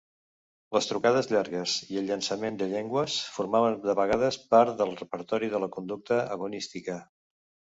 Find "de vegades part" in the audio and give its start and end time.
3.85-4.75